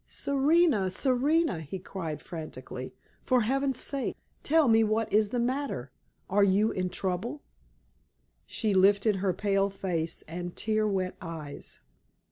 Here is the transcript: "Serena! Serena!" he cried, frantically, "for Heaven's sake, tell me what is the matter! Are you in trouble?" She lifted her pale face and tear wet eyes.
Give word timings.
"Serena! 0.07 0.89
Serena!" 0.89 1.59
he 1.59 1.77
cried, 1.77 2.23
frantically, 2.23 2.91
"for 3.21 3.41
Heaven's 3.41 3.79
sake, 3.79 4.17
tell 4.41 4.67
me 4.67 4.83
what 4.83 5.13
is 5.13 5.29
the 5.29 5.37
matter! 5.37 5.91
Are 6.27 6.43
you 6.43 6.71
in 6.71 6.89
trouble?" 6.89 7.43
She 8.47 8.73
lifted 8.73 9.17
her 9.17 9.31
pale 9.31 9.69
face 9.69 10.23
and 10.27 10.55
tear 10.55 10.87
wet 10.87 11.15
eyes. 11.21 11.81